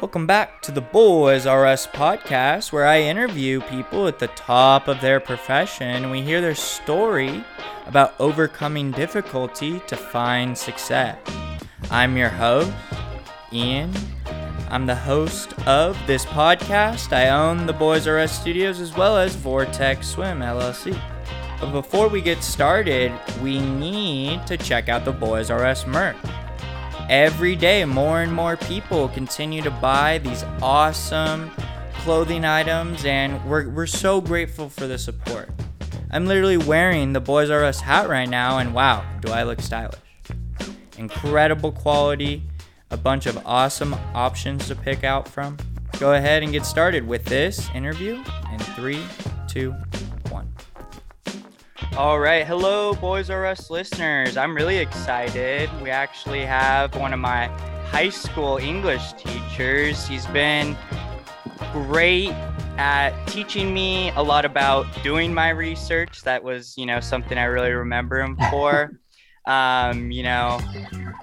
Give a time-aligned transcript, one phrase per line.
[0.00, 5.02] Welcome back to the Bois R'Us podcast, where I interview people at the top of
[5.02, 7.44] their profession and we hear their story
[7.84, 11.18] about overcoming difficulty to find success.
[11.90, 12.72] I'm your host,
[13.52, 13.92] Ian.
[14.70, 17.12] I'm the host of this podcast.
[17.12, 20.98] I own the Bois R'Us Studios as well as Vortex Swim LLC.
[21.60, 26.16] But before we get started, we need to check out the Bois R'Us merch.
[27.10, 31.50] Every day, more and more people continue to buy these awesome
[32.02, 35.48] clothing items, and we're, we're so grateful for the support.
[36.12, 39.98] I'm literally wearing the Bois R'Us hat right now, and wow, do I look stylish!
[40.98, 42.44] Incredible quality,
[42.92, 45.56] a bunch of awesome options to pick out from.
[45.98, 48.22] Go ahead and get started with this interview
[48.52, 49.02] in three,
[49.48, 49.74] two.
[51.96, 54.36] All right, hello, Bois R'Us listeners.
[54.36, 55.68] I'm really excited.
[55.82, 57.48] We actually have one of my
[57.88, 60.06] high school English teachers.
[60.06, 60.76] He's been
[61.72, 62.30] great
[62.78, 66.22] at teaching me a lot about doing my research.
[66.22, 68.92] That was, you know, something I really remember him for.
[69.46, 70.60] um, you know,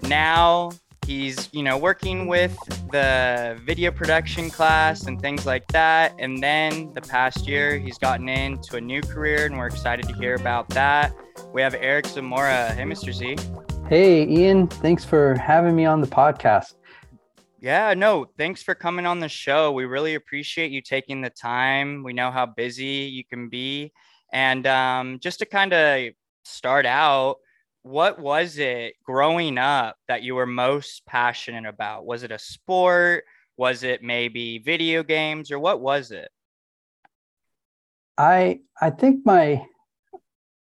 [0.03, 0.71] now
[1.07, 2.53] he's you know working with
[2.91, 6.13] the video production class and things like that.
[6.19, 10.13] And then the past year he's gotten into a new career and we're excited to
[10.15, 11.13] hear about that.
[11.53, 12.73] We have eric zamora.
[12.73, 13.37] Hey mr z.
[13.87, 14.67] Hey ian.
[14.67, 16.75] Thanks for having me on the podcast.
[17.61, 19.71] Yeah no thanks for coming on the show.
[19.71, 22.03] We really appreciate you taking the time.
[22.03, 23.93] We know how busy you can be.
[24.33, 26.09] And um, just to kind of
[26.43, 27.37] start out
[27.87, 32.05] what was it growing up that you were most passionate about?
[32.05, 33.23] Was it a sport?
[33.55, 36.29] Was it maybe video games or what was it?
[38.17, 39.65] I I think my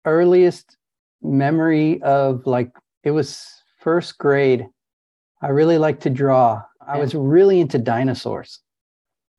[0.05, 0.77] earliest
[1.21, 2.71] memory of like
[3.03, 3.47] it was
[3.79, 4.67] first grade.
[5.41, 6.61] I really liked to draw.
[6.85, 8.59] I was really into dinosaurs.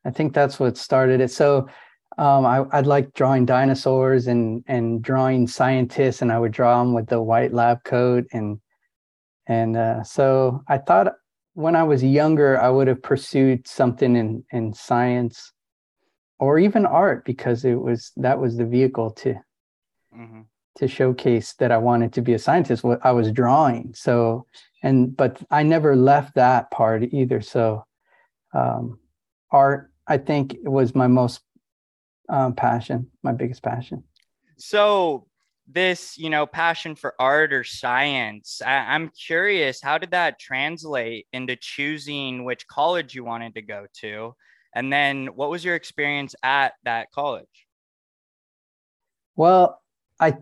[0.04, 1.30] I think that's what started it.
[1.30, 1.68] So
[2.16, 6.94] um, I, would like drawing dinosaurs and and drawing scientists, and I would draw them
[6.94, 8.60] with the white lab coat, and
[9.46, 11.14] and uh, so I thought
[11.54, 15.52] when I was younger I would have pursued something in in science
[16.38, 19.34] or even art because it was that was the vehicle to
[20.16, 20.42] mm-hmm.
[20.76, 22.84] to showcase that I wanted to be a scientist.
[22.84, 24.46] What I was drawing, so
[24.82, 27.40] and but I never left that part either.
[27.40, 27.84] So
[28.52, 28.98] um,
[29.50, 31.40] art I think was my most
[32.28, 34.04] um, passion, my biggest passion.
[34.56, 35.26] So
[35.66, 41.26] this, you know, passion for art or science, I- I'm curious, how did that translate
[41.32, 44.34] into choosing which college you wanted to go to?
[44.74, 47.46] And then what was your experience at that college?
[49.36, 49.80] Well,
[50.20, 50.36] I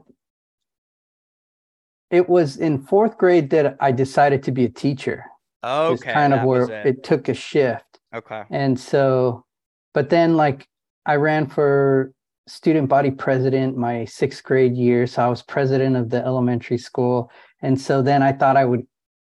[2.10, 5.24] it was in fourth grade that I decided to be a teacher.
[5.64, 5.94] Okay.
[5.94, 6.86] It's kind of where it.
[6.86, 8.00] it took a shift.
[8.14, 8.42] Okay.
[8.50, 9.46] And so,
[9.94, 10.68] but then like
[11.06, 12.12] I ran for
[12.46, 15.06] student body president my sixth grade year.
[15.06, 17.30] So I was president of the elementary school.
[17.60, 18.86] And so then I thought I would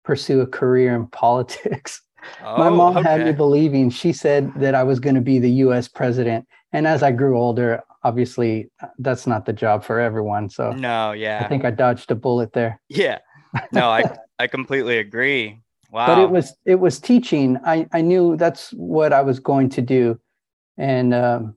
[0.04, 2.02] pursue a career in politics.
[2.44, 3.10] Oh, my mom okay.
[3.10, 6.48] had me believing, she said that I was going to be the US president.
[6.72, 8.70] And as I grew older, obviously
[9.00, 10.50] that's not the job for everyone.
[10.50, 11.42] So no, yeah.
[11.44, 12.80] I think I dodged a bullet there.
[12.90, 13.20] Yeah.
[13.72, 15.62] No, I, I completely agree.
[15.92, 16.08] Wow.
[16.08, 17.58] But it was it was teaching.
[17.66, 20.20] I, I knew that's what I was going to do.
[20.78, 21.56] And um,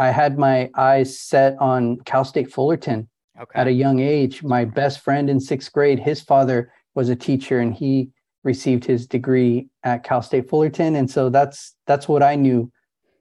[0.00, 3.06] I had my eyes set on Cal State Fullerton
[3.38, 3.60] okay.
[3.60, 4.42] at a young age.
[4.42, 4.72] My mm-hmm.
[4.72, 8.08] best friend in sixth grade, his father was a teacher and he
[8.42, 10.96] received his degree at Cal State Fullerton.
[10.96, 12.72] And so that's that's what I knew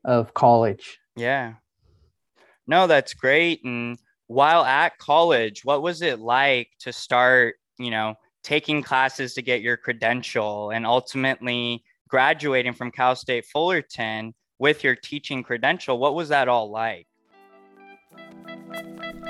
[0.05, 0.97] of college.
[1.17, 1.55] Yeah.
[2.65, 3.61] No, that's great.
[3.65, 9.41] And while at college, what was it like to start, you know, taking classes to
[9.41, 14.33] get your credential and ultimately graduating from Cal State Fullerton?
[14.59, 15.97] With your teaching credential.
[15.97, 17.07] What was that all like?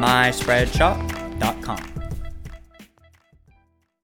[0.00, 1.78] myspreadshop.com.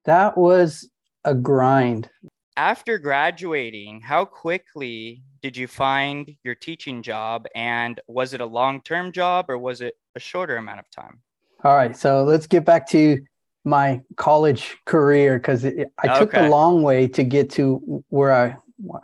[0.05, 0.89] That was
[1.25, 2.09] a grind.
[2.55, 7.47] After graduating, how quickly did you find your teaching job?
[7.55, 11.19] And was it a long term job or was it a shorter amount of time?
[11.63, 11.97] All right.
[11.97, 13.19] So let's get back to
[13.65, 16.19] my college career because I okay.
[16.19, 18.55] took a long way to get to where I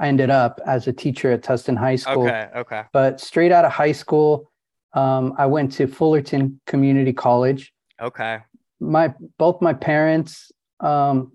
[0.05, 2.27] ended up as a teacher at Tustin High School.
[2.27, 2.49] Okay.
[2.55, 2.83] Okay.
[2.93, 4.51] But straight out of high school,
[4.93, 7.73] um, I went to Fullerton Community College.
[8.01, 8.39] Okay.
[8.79, 11.31] My both my parents, um,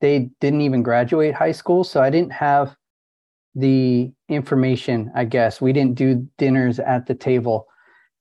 [0.00, 2.74] they didn't even graduate high school, so I didn't have
[3.54, 5.10] the information.
[5.14, 7.66] I guess we didn't do dinners at the table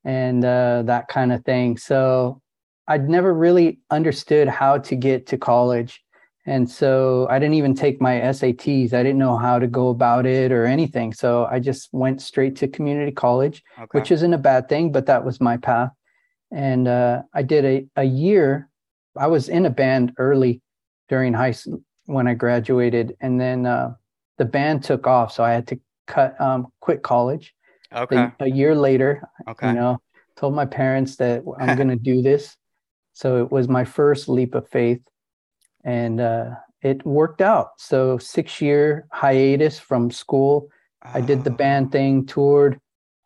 [0.05, 1.77] and uh, that kind of thing.
[1.77, 2.41] So
[2.87, 6.01] I'd never really understood how to get to college.
[6.47, 8.93] And so I didn't even take my SATs.
[8.93, 11.11] I didn't know how to go about it or anything.
[11.13, 13.97] So I just went straight to community college, Okay.
[13.99, 15.89] which isn't a bad thing, but that was my path.
[16.51, 18.69] And uh, I did a, a year.
[19.17, 20.61] I was in a band early
[21.09, 23.15] during high school when I graduated.
[23.21, 23.95] And then uh,
[24.37, 25.31] the band took off.
[25.31, 27.55] So I had to cut, um, quit college.
[27.91, 28.17] okay.
[28.17, 29.69] A, a year later, Okay.
[29.69, 29.97] you know
[30.37, 32.57] told my parents that i'm going to do this
[33.13, 34.99] so it was my first leap of faith
[35.85, 36.51] and uh,
[36.81, 37.69] it worked out.
[37.77, 40.69] So six year hiatus from school
[41.13, 42.79] i did the Oh, band thing toured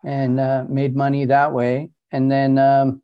[0.04, 1.90] and uh, made money that way.
[2.12, 3.02] And then um,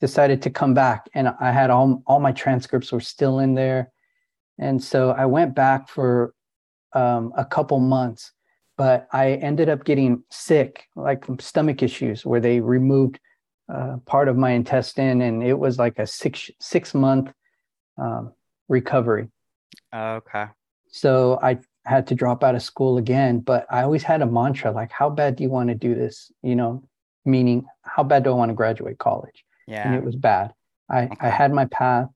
[0.00, 3.90] decided to come back and i had all, all my transcripts were still in there.
[4.58, 6.34] And so i went back for
[6.92, 8.32] um, a couple months
[8.76, 13.20] but I ended up getting sick, like stomach issues, where they removed
[13.72, 17.32] uh, part of my intestine, and it was like a six six month
[17.98, 18.32] um,
[18.68, 19.28] recovery.
[19.94, 20.46] Okay.
[20.88, 23.40] So I had to drop out of school again.
[23.40, 26.32] But I always had a mantra like, "How bad do you want to do this?"
[26.42, 26.82] You know,
[27.24, 29.44] meaning how bad do I want to graduate college?
[29.66, 29.86] Yeah.
[29.86, 30.52] And it was bad.
[30.88, 31.16] I Okay.
[31.20, 32.08] I had my path,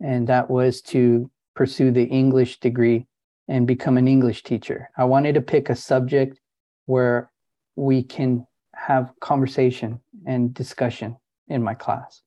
[0.00, 3.06] and that was to pursue the English degree
[3.48, 4.90] and become an English teacher.
[4.96, 6.40] I wanted to pick a subject
[6.86, 7.30] where
[7.76, 11.16] we can have conversation and discussion
[11.48, 12.22] in my class.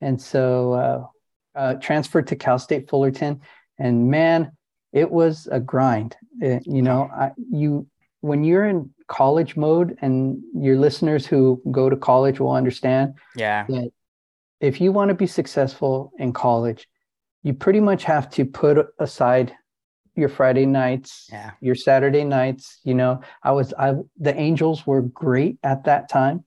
[0.00, 1.06] And so uh,
[1.58, 3.40] uh, transferred to Cal State Fullerton,
[3.78, 4.52] and man,
[4.92, 6.16] it was a grind.
[6.42, 7.86] Uh, you know, I, you
[8.20, 13.64] when you're in college mode, and your listeners who go to college will understand Yeah.
[13.68, 13.90] that
[14.60, 16.88] if you want to be successful in college,
[17.42, 19.54] you pretty much have to put aside
[20.14, 21.52] your Friday nights, Yeah.
[21.60, 22.80] your Saturday nights.
[22.84, 26.44] You know, I was I the Angels were great at that time.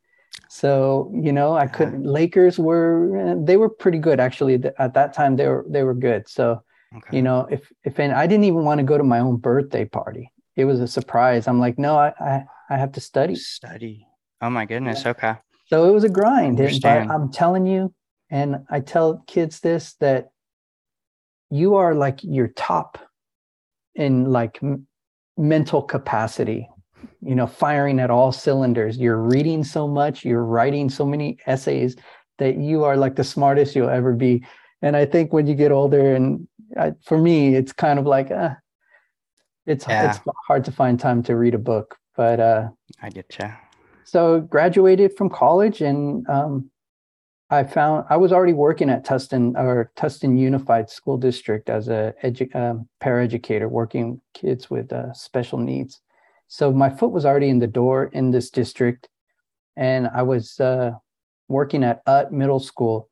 [0.53, 5.13] So, you know, I couldn't Lakers were eh, they were pretty good actually at that
[5.13, 6.27] time they were they were good.
[6.27, 6.61] So,
[6.97, 7.15] Okay.
[7.15, 9.85] you know, if if and I didn't even want to go to my own birthday
[9.85, 10.29] party.
[10.57, 11.47] It was a surprise.
[11.47, 13.35] I'm like, no, I I, I have to study.
[13.35, 14.05] Study.
[14.41, 15.05] Oh my goodness.
[15.05, 15.35] Okay.
[15.67, 16.59] So it was a grind.
[16.59, 17.07] and- But.
[17.09, 17.93] I'm telling you,
[18.29, 20.31] and I tell kids this that
[21.49, 22.97] you are like your top
[23.95, 24.85] in like m-
[25.37, 26.67] mental capacity,
[27.21, 28.97] you know, firing at all cylinders.
[28.97, 31.95] You're reading so much, you're writing so many essays
[32.37, 34.45] that you are like the smartest you'll ever be.
[34.81, 38.31] And I think when you get older, and I, for me, it's kind of like,
[38.31, 38.55] uh,
[39.65, 40.09] it's Yeah.
[40.09, 41.97] it's hard to find time to read a book.
[42.15, 42.69] But uh,
[43.01, 43.49] I get you.
[44.03, 46.69] so graduated from college and um,
[47.49, 52.13] I found I was already working at Tustin or Tustin Unified School District as a
[52.23, 56.01] edu- um, paraeducator, working kids with uh, special needs.
[56.51, 59.07] So my foot was already in the door in this district,
[59.77, 60.91] and I was uh,
[61.47, 63.09] working at Utt Middle School,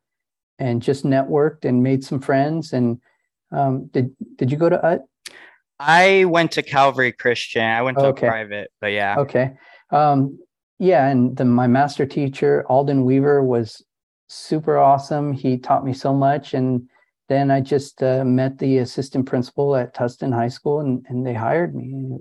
[0.60, 2.74] and just networked and made some friends.
[2.74, 3.00] And
[3.54, 5.06] um, did did you go to Utt?
[5.80, 7.64] I went to Calvary Christian.
[7.64, 8.28] I went to Okay.
[8.28, 9.16] private, but yeah.
[9.20, 9.54] Okay.
[9.92, 10.38] Um,
[10.78, 13.82] yeah, and the, my master teacher, Alden Weaver, was
[14.28, 15.32] super awesome.
[15.32, 16.54] He taught me so much.
[16.54, 16.90] And
[17.30, 21.34] then I just uh, met the assistant principal at Tustin High School and, and they
[21.34, 22.20] hired me.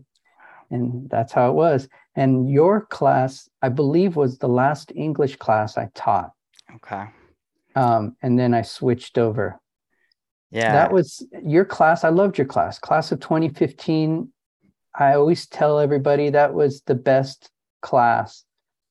[0.70, 1.88] And that's how it was.
[2.14, 6.30] And your class, I believe, was the last English class I taught.
[6.76, 7.04] Okay.
[7.75, 9.60] Um, and then I switched over.
[10.50, 10.72] Yeah.
[10.72, 12.04] That was your class.
[12.04, 12.78] I loved your class.
[12.78, 14.30] Class of 2015.
[14.94, 17.50] I always tell everybody that was the best
[17.82, 18.44] class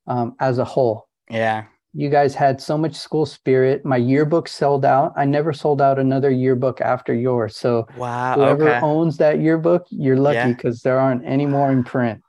[0.08, 1.08] um, as a whole.
[1.30, 1.66] yeah.
[2.00, 3.84] You guys had so much school spirit.
[3.84, 5.14] My yearbook sold out.
[5.18, 7.58] I never sold out another yearbook after yours.
[7.58, 8.36] So Wow.
[8.36, 8.80] whoever okay.
[8.86, 10.48] owns that yearbook, you're lucky Yeah.
[10.50, 12.22] because there aren't any more in print.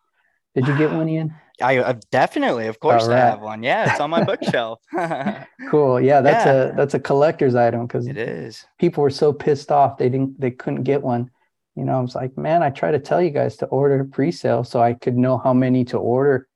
[0.54, 1.34] Did you get one, Ian?
[1.60, 3.62] I uh, definitely, of course, I have one.
[3.62, 4.80] Yeah, it's on my bookshelf.
[5.70, 6.00] Cool.
[6.00, 6.52] Yeah, that's Yeah.
[6.52, 8.64] a that's a collector's item because it is.
[8.78, 11.30] people were so pissed off they didn't they couldn't get one.
[11.76, 14.64] You know, I was like, man, I try to tell you guys to order pre-sale
[14.64, 16.48] so I could know how many to order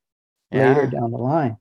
[0.51, 1.57] later down the line.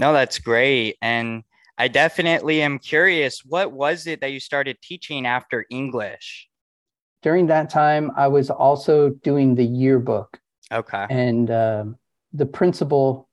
[0.00, 0.96] No, that's great.
[1.02, 1.44] And
[1.76, 3.44] I definitely am curious.
[3.44, 6.48] What was it that you started teaching after English?
[7.22, 10.40] During that time, I was also doing the yearbook,
[10.72, 11.06] Okay.
[11.10, 11.96] and um,
[12.32, 13.28] the principal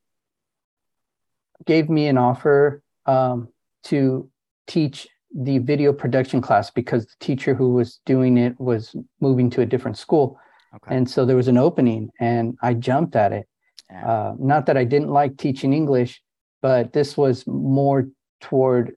[1.65, 3.47] gave me an offer um,
[3.85, 4.29] to
[4.67, 9.61] teach the video production class because the teacher who was doing it was moving to
[9.61, 10.37] a different school.
[10.75, 10.93] Okay.
[10.93, 13.47] And so there was an opening, and I jumped at it.
[13.89, 14.05] Yeah.
[14.11, 16.21] Uh, not that I didn't like teaching English,
[16.61, 18.07] but this was more
[18.41, 18.95] toward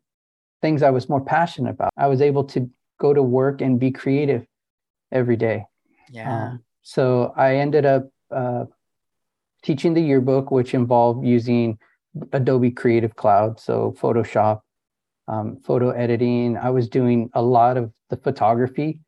[0.62, 1.90] things I was more passionate about.
[1.96, 4.46] I was able to go to work and be creative
[5.10, 5.64] every day.
[6.10, 6.50] Yeah.
[6.50, 8.64] Um, so I ended up uh,
[9.62, 11.78] teaching the yearbook, which involved using
[12.32, 14.60] Adobe Creative Cloud, so Photoshop,
[15.28, 16.56] um, photo editing.
[16.56, 19.00] I was doing a lot of the photography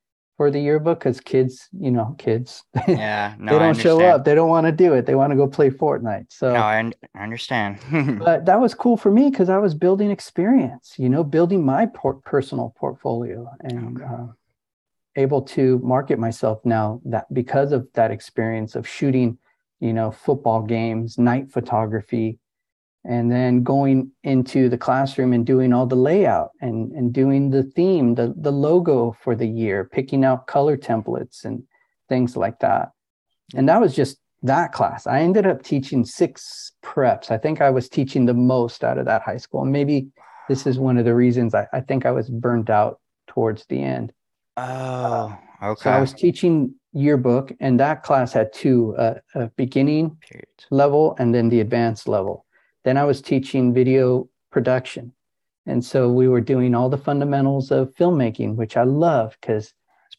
[0.43, 4.25] for the yearbook because kids, you know, kids, yeah, no, they don't show up.
[4.25, 5.07] They don't want to do it.
[5.07, 6.27] They want to go play Fortnite.
[6.31, 7.79] So no, I, un- I understand.
[8.19, 11.87] but that was cool for me because I was building experience, you know, building my
[11.87, 14.05] por- personal portfolio and okay.
[14.05, 14.27] uh,
[15.15, 19.39] able to market myself now that because of that experience of shooting,
[19.79, 22.41] you know, football games, night photography,
[23.04, 27.64] and then going into the classroom and doing all the layout and, and doing the
[27.64, 31.64] theme, the, the logo for the year, picking out color templates and
[32.09, 32.90] things like that.
[33.54, 35.06] And that was just that class.
[35.06, 37.30] I ended up teaching six preps.
[37.30, 39.62] I think I was teaching the most out of that high school.
[39.62, 40.09] And maybe
[40.49, 43.82] this is one of the reasons I, I think I was burned out towards the
[43.82, 44.12] end.
[44.56, 45.82] Oh, okay.
[45.82, 50.47] So I was teaching yearbook, and that class had two uh, a beginning Period.
[50.71, 52.44] level and then the advanced level.
[52.85, 55.12] Then I was teaching video production.
[55.67, 59.73] And so we were doing all the fundamentals of filmmaking, which I love because,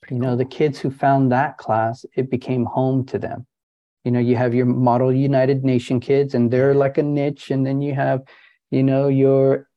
[0.09, 0.37] you know, cool.
[0.37, 3.45] the kids who found that class, it became home to them.
[4.05, 7.51] You know, you have your model United Nation kids, and they're like a niche.
[7.51, 8.23] And then you have,
[8.71, 9.69] you know, your,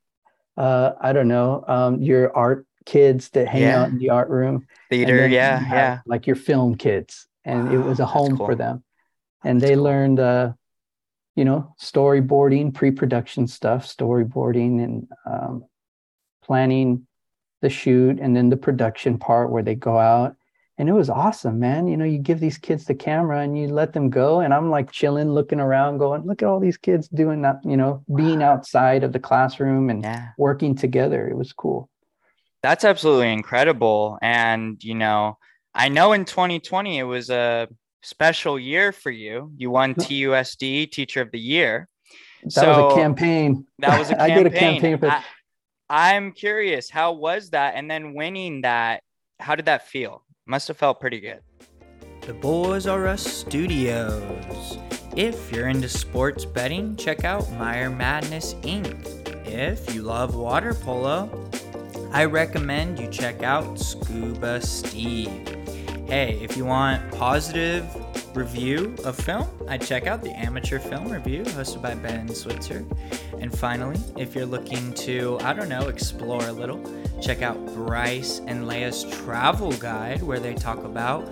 [0.57, 3.83] uh, I don't know, um, your art kids that hang yeah.
[3.83, 4.67] out in the art room.
[4.91, 6.01] Theater, yeah, yeah.
[6.07, 7.27] Like your film kids.
[7.45, 8.47] And wow, it was a home cool.
[8.47, 8.85] for them.
[9.45, 9.85] And that's they cool.
[9.85, 10.53] learned, uh,
[11.37, 15.65] you know, storyboarding, pre-production stuff, storyboarding and um,
[16.43, 17.07] planning
[17.63, 20.35] the shoot, and then the production part where they go out.
[20.79, 21.89] And it was awesome, man.
[21.89, 24.41] You know, you give these kids the camera and you let them go.
[24.41, 27.79] And I'm like chilling, looking around, going, look at all these kids doing that, you
[27.79, 30.29] know, being outside of the classroom and yeah.
[30.37, 31.29] working together.
[31.29, 31.89] It was cool.
[32.63, 34.19] That's absolutely incredible.
[34.21, 35.39] And, you know,
[35.75, 37.69] I know in 2020 it was a
[38.03, 39.53] special year for you.
[39.57, 41.89] You won TUSD Teacher of the Year.
[42.43, 43.67] That so was a campaign.
[43.79, 44.33] That was a campaign.
[44.33, 45.11] I did a campaign for.
[45.11, 45.23] I,
[45.89, 47.75] I'm curious, how was that?
[47.77, 49.03] And then winning that,
[49.39, 50.23] how did that feel?
[50.47, 51.41] Must have felt pretty good.
[52.23, 54.79] The Boys R Us Studios.
[55.17, 59.47] If you're into sports betting, check out Meyer Madness Inc.
[59.47, 61.49] If you love water polo,
[62.13, 65.56] I recommend you check out Scuba Steve.
[66.09, 67.85] Hey, if you want positive
[68.37, 72.85] review of film, I check out the Amateur Film Review hosted by Ben Switzer.
[73.41, 76.81] And finally, if you're looking to, I don't know, explore a little,
[77.21, 81.27] check out Bryce and Leia's travel guide where they talk about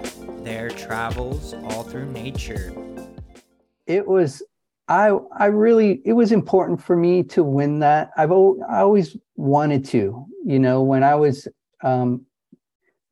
[0.44, 2.74] their travels all through nature.
[3.86, 4.42] It was
[4.88, 8.10] I I really it was important for me to win that.
[8.16, 11.46] I've I always wanted to, you know, when I was
[11.84, 12.26] um,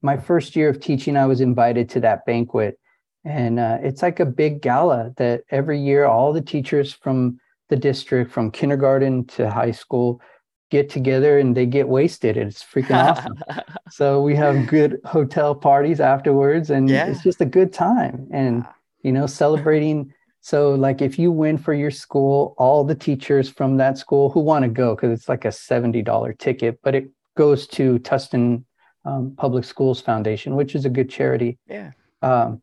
[0.03, 2.79] my first year of teaching, I was invited to that banquet.
[3.25, 7.77] And uh, it's like a big gala that every year all the teachers from the
[7.77, 10.21] district, from kindergarten to high school,
[10.71, 12.37] get together and they get wasted.
[12.37, 13.39] It's freaking awesome.
[13.91, 17.07] so we have good hotel parties afterwards, and yeah.
[17.07, 18.27] it's just a good time.
[18.33, 18.67] And,
[19.03, 20.13] you know, celebrating.
[20.41, 24.41] So, like, if you win for your school, all the teachers from that school who
[24.41, 28.65] want to go, because it's like a $70 ticket, but it goes to Tustin
[29.05, 31.59] um, Public Schools Foundation, which is a good charity.
[31.69, 31.93] Yeah.
[32.23, 32.63] Um,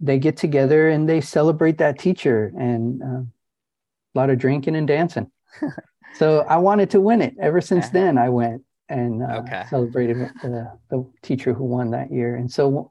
[0.00, 4.86] they get together and they celebrate that teacher and uh, a lot of drinking and
[4.86, 5.30] dancing.
[6.14, 7.34] so I wanted to win it.
[7.40, 7.92] Ever since uh-huh.
[7.94, 9.64] then, I went and uh, okay.
[9.70, 12.36] celebrated the, the teacher who won that year.
[12.36, 12.90] And so,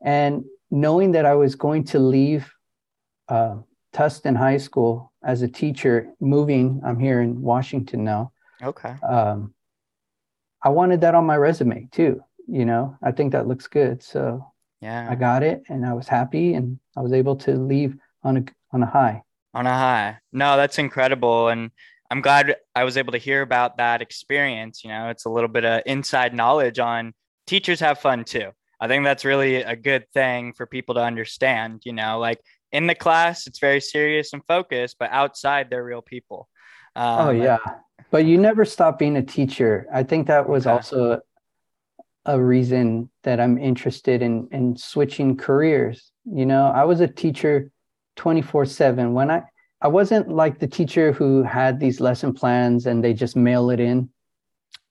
[0.00, 2.50] and knowing that I was going to leave
[3.28, 3.56] uh,
[3.92, 8.32] Tustin High School as a teacher, moving, I'm here in Washington now.
[8.62, 8.94] Okay.
[9.06, 9.52] Um,
[10.66, 12.20] I wanted that on my resume too.
[12.48, 14.02] You know, I think that looks good.
[14.02, 17.96] So yeah, I got it and I was happy and I was able to leave
[18.24, 19.22] on a on a high.
[19.54, 20.18] On a high.
[20.32, 21.50] No, that's incredible.
[21.50, 21.70] And
[22.10, 24.82] I'm glad I was able to hear about that experience.
[24.82, 27.14] You know, it's a little bit of inside knowledge on
[27.46, 28.50] teachers have fun too.
[28.80, 31.82] I think that's really a good thing for people to understand.
[31.84, 32.40] You know, like
[32.72, 36.48] in the class, it's very serious and focused, but outside, they're real people.
[36.96, 37.58] Um, oh, yeah
[38.10, 39.86] but you never stop being a teacher.
[39.92, 40.74] I think that was okay.
[40.74, 41.20] also
[42.24, 46.10] a reason that I'm interested in in switching careers.
[46.24, 47.70] You know, I was a teacher
[48.16, 49.42] 24/7 when I
[49.80, 53.80] I wasn't like the teacher who had these lesson plans and they just mail it
[53.80, 54.08] in.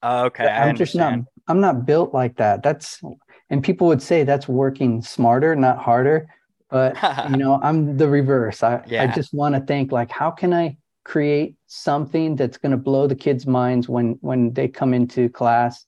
[0.03, 2.63] Oh, okay, I'm just not I'm not built like that.
[2.63, 3.01] That's
[3.49, 6.27] and people would say that's working smarter, not harder.
[6.69, 6.97] but
[7.29, 8.63] you know, I'm the reverse.
[8.63, 9.03] I, Yeah.
[9.03, 13.07] I just want to think like, how can I create something that's going to blow
[13.07, 15.85] the kids' minds when when they come into class?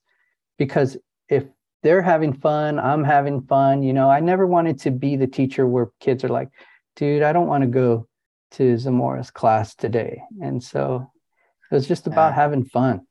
[0.56, 0.96] Because
[1.28, 1.44] if
[1.82, 3.82] they're having fun, I'm having fun.
[3.82, 6.48] You know, I never wanted to be the teacher where kids are like,
[6.96, 8.08] dude, I don't want to go
[8.52, 10.22] to Zamora's class today.
[10.42, 11.10] And so
[11.70, 12.36] it was just about Yeah.
[12.36, 13.06] having fun.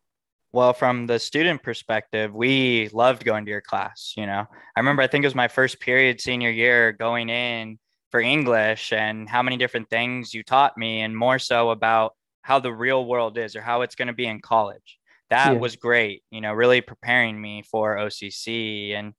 [0.52, 4.14] Well, from the student perspective, we loved going to your class.
[4.18, 4.46] You know,
[4.76, 7.78] I remember I think it was my first period senior year going in
[8.12, 12.60] for English and how many different things you taught me, and more so about how
[12.60, 15.00] the real world is or how it's going to be in college.
[15.30, 15.60] That Yeah.
[15.60, 18.94] was great, you know, really preparing me for OCC.
[18.94, 19.14] And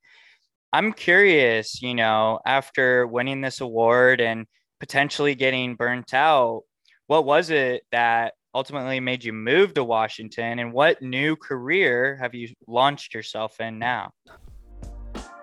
[0.73, 4.47] I'm curious, you know, after winning this award and
[4.81, 6.63] potentially getting burnt out,
[7.07, 12.35] what was it that ultimately made you move to Washington and what new career have
[12.35, 14.13] you launched yourself in now?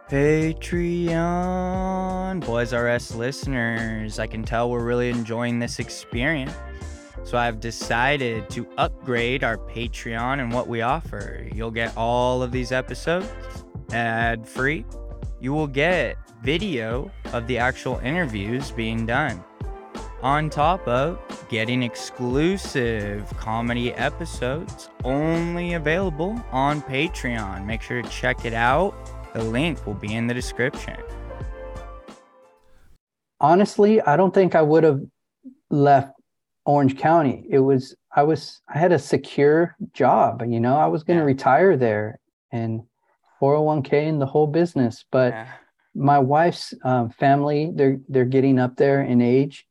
[0.10, 1.16] Patreon,
[2.46, 6.54] Bois R'Us listeners, I can tell we're really enjoying this experience.
[7.24, 11.48] So I've decided to upgrade our Patreon and what we offer.
[11.52, 13.28] You'll get all of these episodes
[13.92, 14.86] ad free.
[15.40, 19.44] You will get video of the actual interviews being done
[20.22, 21.20] on top of
[21.50, 27.66] getting exclusive comedy episodes only available on Patreon.
[27.66, 28.94] Make sure to check it out.
[29.36, 30.96] The link will be in the description.
[33.42, 35.02] honestly, I don't think I would have
[35.70, 36.14] left
[36.66, 37.46] Orange County.
[37.50, 41.24] It was I was I had a secure job, you know, I was going to
[41.24, 41.28] Yeah.
[41.34, 42.20] retire there
[42.54, 42.82] and
[43.42, 45.48] 401k and the whole business, but Yeah.
[45.94, 49.68] my wife's um, family they're they're getting up there in age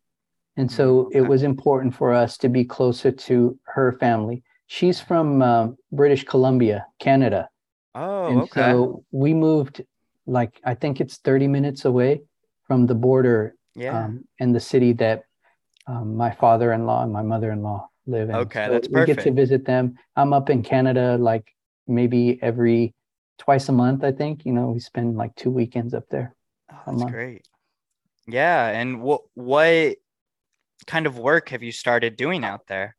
[0.59, 5.43] and so it was important for us to be closer to her family she's from
[5.43, 7.47] um, british columbia canada
[7.95, 8.61] Oh, and okay.
[8.61, 9.83] so we moved
[10.27, 12.23] like i think it's 30 minutes away
[12.67, 14.05] from the border yeah.
[14.05, 15.25] um, and the city that
[15.87, 18.35] um, my father-in-law and my mother-in-law live in.
[18.37, 19.09] Okay, So that's perfect.
[19.09, 19.97] we get to visit them.
[20.17, 21.47] I'm up in Canada like
[21.87, 22.95] maybe every
[23.39, 24.05] twice a month.
[24.05, 26.35] I think you know we spend like two weekends up there.
[26.73, 27.13] Oh, that's month.
[27.13, 27.47] great.
[28.27, 29.97] Yeah, and what what
[30.87, 32.97] kind of work have you started doing out there?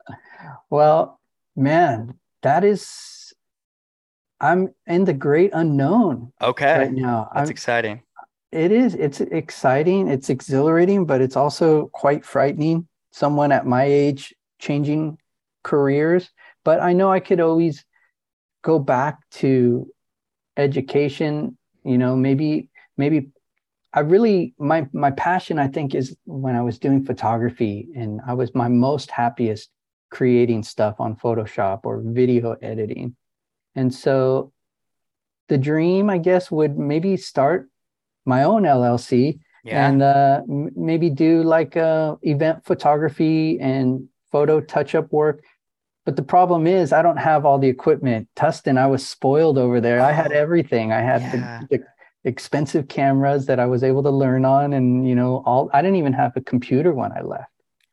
[0.70, 1.20] Well,
[1.56, 3.15] man, that is.
[4.40, 7.30] I'm in the great unknown Okay, right now.
[7.34, 8.04] that's I'm, exciting.
[8.52, 8.96] it is.
[8.96, 10.08] It's exciting.
[10.10, 12.88] It's exhilarating, but it's also quite frightening.
[13.12, 15.18] Someone at my age changing
[15.64, 16.30] careers,
[16.64, 17.86] but I know I could always
[18.62, 19.88] go back to
[20.58, 21.58] education.
[21.84, 23.30] You know, maybe maybe
[23.94, 28.34] I really my my passion I think is when I was doing photography and I
[28.34, 29.70] was my most happiest
[30.12, 33.16] creating stuff on Photoshop or video editing.
[33.76, 34.52] And so
[35.50, 37.70] the dream I guess would maybe start
[38.26, 39.88] my own LLC Yeah.
[39.88, 45.44] and uh, m- maybe do like uh, event photography and photo touch up work.
[46.06, 48.28] But the problem is, I don't have all the equipment.
[48.36, 50.02] Tustin, I was spoiled over there.
[50.02, 50.92] I had Oh, everything.
[50.92, 51.62] I had yeah.
[51.70, 51.84] the, the
[52.30, 55.70] expensive cameras that I was able to learn on, and you know, all.
[55.74, 57.50] I didn't even have a computer when I left.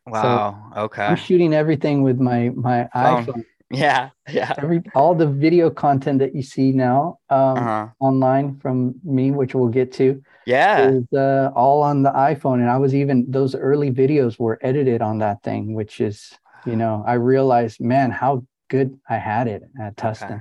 [0.06, 0.72] wow.
[0.76, 1.04] okay.
[1.06, 3.26] I'm shooting everything with my my Phone.
[3.26, 3.44] iPhone.
[3.72, 4.10] Yeah.
[4.28, 4.54] Yeah.
[4.58, 7.88] Every all the video content that you see now um, Uh-huh.
[8.00, 10.90] online from me, which we'll get to, Yeah.
[10.90, 12.60] is uh, all on the iPhone.
[12.60, 16.32] And I was even those early videos were edited on that thing, which is,
[16.66, 20.32] you know, I realized, man, how good I had it at Tustin.
[20.32, 20.40] Okay.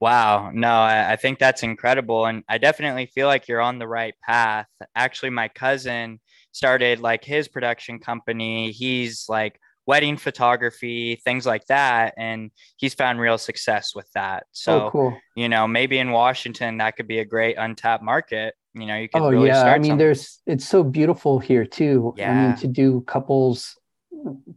[0.00, 0.50] Wow.
[0.52, 2.24] No, I, I think that's incredible.
[2.26, 4.66] And I definitely feel like you're on the right path.
[4.96, 6.20] Actually, my cousin
[6.52, 8.72] started like his production company.
[8.72, 12.14] He's like wedding photography, things like that.
[12.16, 14.44] And he's found real success with that.
[14.52, 15.18] So, oh, cool.
[15.34, 18.54] you know, maybe in Washington, that could be a great untapped market.
[18.74, 19.98] You know, you could Oh really yeah, start I mean, something.
[19.98, 22.14] there's it's so beautiful here too.
[22.16, 22.30] Yeah.
[22.30, 23.76] I mean, to do couples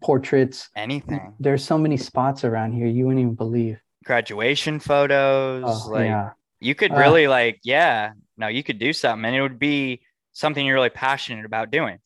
[0.01, 0.69] portraits.
[0.75, 3.79] anything, There's so many spots around here you wouldn't even believe.
[4.03, 5.63] graduation photos.
[5.65, 9.35] Oh like, yeah, you could Uh, really, like, yeah, no, you could do something and
[9.35, 10.01] it would be
[10.33, 11.99] something you're really passionate about doing.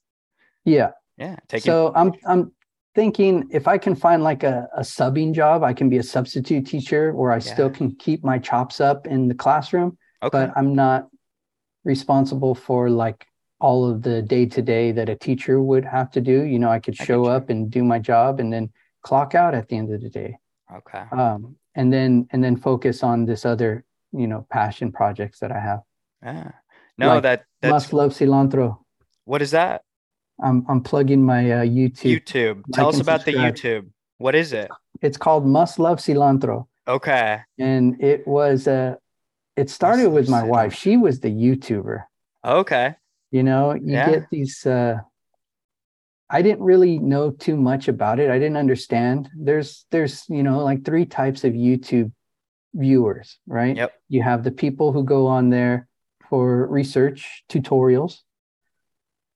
[0.66, 0.92] yeah.
[1.18, 1.38] Yeah.
[1.48, 2.52] Taking, So I'm I'm
[2.98, 6.66] thinking if I can find like a, a subbing job, I can be a substitute
[6.66, 10.32] teacher where I still can keep my chops up in the classroom, okay.
[10.36, 11.08] but I'm not
[11.84, 13.28] responsible for like
[13.60, 16.42] all of the day to day that a teacher would have to do.
[16.42, 17.30] You know, I could show you.
[17.30, 18.72] up and do my job and then
[19.04, 20.36] clock out at the end of the day.
[20.76, 21.04] Okay.
[21.12, 25.60] Um, and then and then focus on this other, you know, passion projects that I
[25.60, 25.82] have.
[26.24, 26.52] Yeah.
[26.98, 28.80] No, Like, that that's Must love cilantro.
[29.26, 29.84] what is that?
[30.42, 32.22] I'm I'm plugging my uh, YouTube.
[32.22, 32.64] YouTube.
[32.74, 33.34] Tell us about the.
[33.34, 33.90] YouTube.
[34.20, 34.70] What is it?
[35.02, 36.68] It's called Must Love Cilantro.
[36.88, 37.42] Okay.
[37.60, 38.96] and it was uh
[39.58, 42.04] it started with my wife she was the youtuber
[42.46, 42.96] Okay.
[43.30, 44.10] You know, you Yeah.
[44.12, 45.00] get these uh
[46.30, 48.30] I didn't really know too much about it.
[48.30, 49.30] I didn't understand.
[49.36, 52.12] There's there's, you know, like three types of YouTube
[52.74, 53.76] viewers, right?
[53.76, 53.92] Yep.
[54.10, 55.88] You have the people who go on there
[56.30, 58.22] for research tutorials.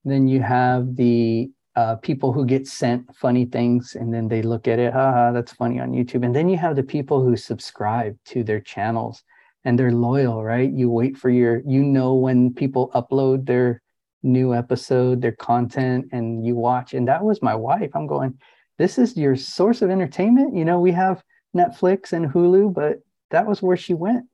[0.04, 4.68] Then you have the uh, people who get sent funny things and then they look
[4.68, 6.26] at it, haha, that's funny on YouTube.
[6.26, 9.24] And then you have the people who subscribe to their channels
[9.64, 10.72] and they're loyal, right?
[10.72, 13.82] You wait for your, you know, when people upload their
[14.24, 16.94] new episode, their content, and you watch.
[16.94, 17.92] And that was my wife.
[17.96, 18.38] I'm going,
[18.78, 20.56] this is your source of entertainment.
[20.56, 21.24] You know, we have
[21.56, 24.26] Netflix and Hulu, but that was where she went.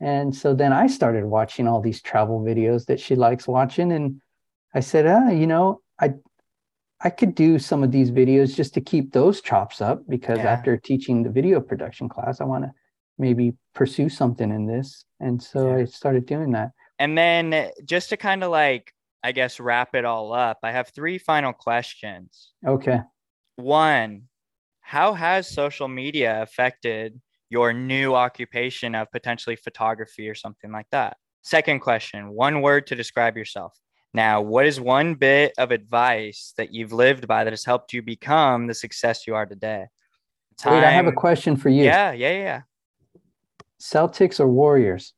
[0.00, 3.92] And so then I started watching all these travel videos that she likes watching.
[3.92, 4.20] And
[4.76, 6.14] I said, ah, you know, I
[7.00, 10.52] I could do some of these videos just to keep those chops up because Yeah.
[10.52, 12.72] after teaching the video production class, I want to
[13.18, 15.04] maybe pursue something in this.
[15.20, 15.76] And so Yeah.
[15.76, 16.72] I started doing that.
[16.98, 20.88] And then just to kind of like, I guess, wrap it all up, I have
[20.88, 22.52] three final questions.
[22.66, 23.00] Okay.
[23.56, 24.28] One,
[24.80, 31.16] how has social media affected your new occupation of potentially photography or something like that?
[31.42, 33.78] Second question, one word to describe yourself.
[34.16, 38.00] Now, what is one bit of advice that you've lived by that has helped you
[38.00, 39.88] become the success you are today?
[40.64, 41.84] Wait, I have a question for you.
[41.84, 42.60] Yeah, yeah, yeah.
[43.78, 45.12] Celtics or Warriors?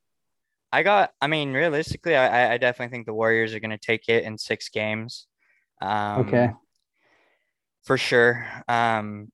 [0.72, 1.12] I got.
[1.20, 4.24] I mean, realistically, I, I- I definitely think the Warriors are going to take it
[4.24, 5.28] in six games.
[5.80, 6.50] Um, Okay.
[7.84, 8.48] for sure.
[8.66, 9.30] Um,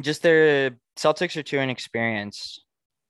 [0.00, 2.62] just their Celtics are too inexperienced.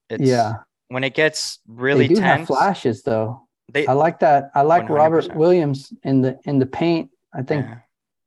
[0.08, 0.54] It's, yeah.
[0.88, 3.46] When it gets really they do tense, have flashes though.
[3.72, 3.86] They.
[3.86, 4.50] I like that.
[4.54, 5.34] I like Robert 100%.
[5.34, 7.10] Williams in the in the paint.
[7.34, 7.78] I think yeah.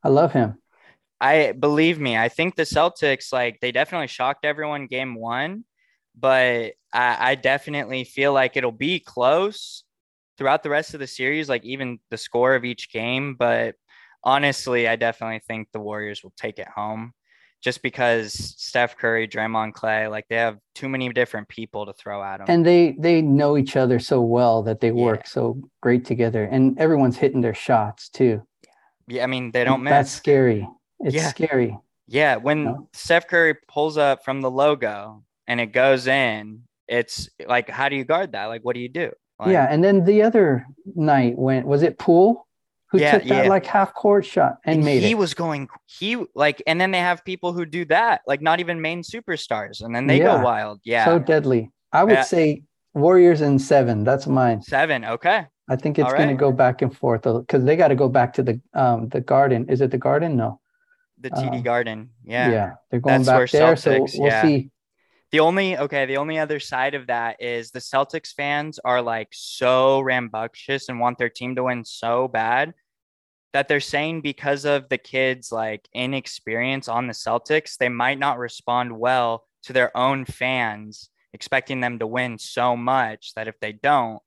[0.03, 0.57] I love him.
[1.21, 2.17] I believe me.
[2.17, 5.63] I think the Celtics, like, they definitely shocked everyone game one,
[6.17, 9.83] but I, I definitely feel like it'll be close
[10.37, 13.35] throughout the rest of the series, like even the score of each game.
[13.35, 13.75] But
[14.23, 17.13] honestly, I definitely think the Warriors will take it home
[17.61, 22.23] just because Steph Curry, Draymond Clay, like they have too many different people to throw
[22.23, 22.45] at them.
[22.49, 25.03] And they they know each other so well that they Yeah.
[25.03, 26.43] work so great together.
[26.43, 28.41] And everyone's hitting their shots too.
[29.07, 29.91] yeah, I mean, they don't miss.
[29.91, 30.67] That's scary.
[30.99, 31.27] It's Yeah.
[31.27, 31.77] scary.
[32.07, 32.87] Yeah, when.
[32.93, 37.95] Steph Curry pulls up from the logo and it goes in, it's like, how do
[37.95, 38.45] you guard that?
[38.45, 39.11] Like, what do you do?
[39.39, 39.67] Like, yeah.
[39.69, 40.65] And then the other
[40.95, 42.44] night when was it Poole
[42.97, 43.49] who Yeah, took that yeah.
[43.49, 45.17] like half court shot and, made he it?
[45.17, 48.81] was going, he like, and then they have people who do that, like not even
[48.81, 50.37] main superstars, and then they Yeah.
[50.37, 50.81] go wild.
[50.83, 51.71] Yeah, So deadly.
[51.91, 54.03] I would say Warriors in seven.
[54.03, 54.61] That's mine.
[54.61, 55.03] seven.
[55.05, 56.39] Okay, I think it's All going to right.
[56.39, 59.65] go back and forth because they got to go back to the um the garden.
[59.69, 60.35] Is it the garden?
[60.37, 60.59] No.
[61.17, 62.09] the TD Uh, Garden.
[62.25, 62.49] Yeah.
[62.51, 62.71] Yeah.
[62.91, 63.75] They're going That's back there.
[63.77, 64.69] So we'll see.
[65.31, 69.29] The only okay, the only other side of that is the Celtics fans are like
[69.31, 72.73] so rambunctious and want their team to win so bad
[73.53, 78.37] that they're saying because of the kids like inexperience on the Celtics, they might not
[78.37, 83.71] respond well to their own fans, expecting them to win so much that if they
[83.71, 84.19] don't,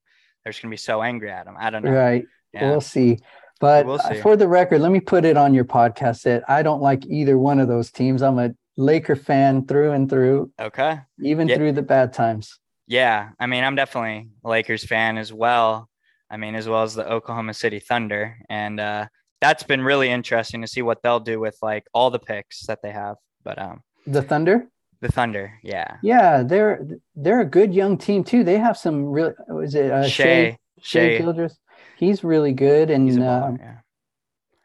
[0.44, 1.56] they're just gonna be so angry at them.
[1.58, 1.90] I don't know.
[1.92, 2.24] Right.
[2.52, 2.70] Yeah.
[2.70, 3.18] We'll see.
[3.60, 4.20] But We'll uh, see.
[4.20, 7.36] for the record, let me put it on your podcast that I don't like either
[7.36, 8.22] one of those teams.
[8.22, 11.00] I'm a Laker fan through and through, Okay.
[11.20, 11.56] even Yeah.
[11.56, 12.58] through the bad times.
[12.86, 15.90] Yeah, I mean, I'm definitely a Lakers fan as well.
[16.30, 19.06] I mean, as well as the Oklahoma City Thunder, and uh,
[19.40, 22.80] that's been really interesting to see what they'll do with like all the picks that
[22.82, 23.16] they have.
[23.44, 24.68] But um, The Thunder?
[25.00, 28.42] the Thunder, yeah, Yeah, they're they're a good young team too.
[28.42, 31.48] They have some really was it uh, Shai, Shai Shai?
[31.96, 33.76] He's really good, and a uh, yeah.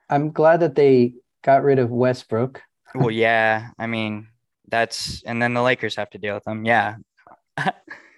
[0.09, 2.61] I'm glad that they got rid of Westbrook.
[2.95, 4.27] Well, yeah, I mean,
[4.67, 6.65] that's and then the Lakers have to deal with them.
[6.65, 6.95] Yeah,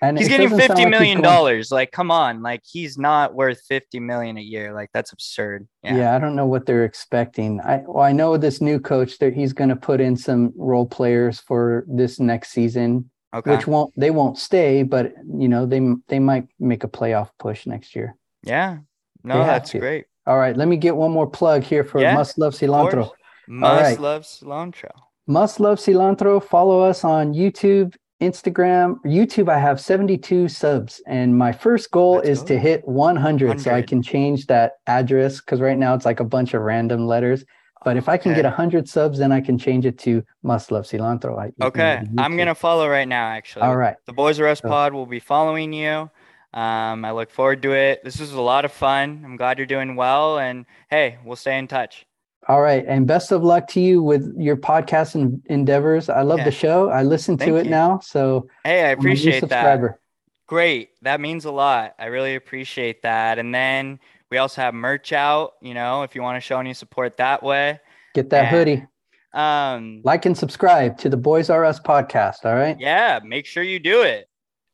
[0.08, 1.72] And he's getting fifty million dollars.
[1.72, 4.74] Like, come on, like he's not worth fifty million a year.
[4.74, 5.68] Like that's absurd.
[5.84, 5.98] Yeah.
[5.98, 7.62] Yeah, I don't know what they're expecting.
[7.62, 10.86] I well, I know this new coach that he's going to put in some role
[10.86, 15.82] players for this next season, okay, which won't they won't stay, but you know they
[16.08, 18.16] they might make a playoff push next year.
[18.44, 18.78] yeah,
[19.24, 19.80] no, that's to.
[19.80, 20.06] great.
[20.28, 23.12] All right, let me get one more plug here for Yeah, Must Love Cilantro.
[23.48, 24.00] Must right.
[24.00, 24.90] love cilantro.
[25.28, 26.44] Must Love Cilantro.
[26.44, 28.96] Follow us on YouTube, Instagram.
[29.06, 32.46] YouTube, I have 72 subs, and my first goal Let's is go.
[32.48, 36.24] to hit 100, so I can change that address because right now it's like a
[36.26, 37.44] bunch of random letters.
[37.84, 40.86] But if I can get 100 subs, then I can change it to Must Love
[40.86, 41.38] Cilantro.
[41.38, 43.28] I- Okay, I'm gonna follow right now.
[43.28, 43.96] Actually, All right.
[44.08, 46.10] the Boys Us So- Pod will be following you.
[46.54, 48.02] Um, I look forward to it.
[48.04, 49.22] This was a lot of fun.
[49.26, 52.08] I'm glad you're doing well, and hey, we'll stay in touch.
[52.48, 52.86] All right.
[52.88, 56.10] And best of luck to you with your podcast and endeavors.
[56.10, 56.46] I love Yeah.
[56.46, 56.90] the show.
[56.90, 57.72] I listen to it you.
[57.72, 58.00] now.
[58.00, 59.50] So Hey, I I'm a new appreciate that.
[59.50, 60.00] subscriber.
[60.48, 61.96] Great, that means a lot.
[61.98, 63.40] I really appreciate that.
[63.40, 64.00] And then
[64.32, 67.44] We also have merch out, you know, if you want to show any support that
[67.44, 67.80] way.
[68.16, 68.86] Get that And- hoodie.
[69.34, 72.44] Um, Like and subscribe to the Bois R'Us podcast.
[72.44, 72.76] All right.
[72.80, 74.28] yeah, make sure you do it.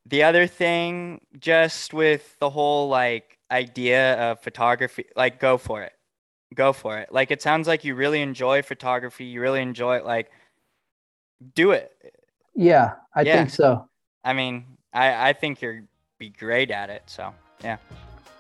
[0.06, 5.92] The other thing, just with the whole like idea of photography, like go for it.
[6.54, 7.12] Go for it.
[7.12, 9.26] Like it sounds like you really enjoy photography.
[9.26, 10.06] You really enjoy it.
[10.06, 10.32] Like
[11.56, 11.92] do it.
[12.56, 13.38] Yeah, I Yeah.
[13.38, 13.88] think so.
[14.24, 15.84] I mean, I, I think you're
[16.20, 17.04] be great at it.
[17.08, 17.34] So
[17.64, 17.78] yeah.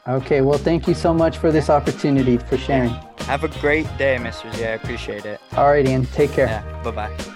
[0.07, 0.41] Okay.
[0.41, 2.89] Well, thank you so much for this opportunity for sharing.
[3.27, 4.53] Have a great day, Mr.
[4.55, 4.65] Z.
[4.65, 5.39] I appreciate it.
[5.55, 6.05] All right, Ian.
[6.07, 6.47] Take care.
[6.47, 6.83] Yeah.
[6.83, 7.35] Bye bye.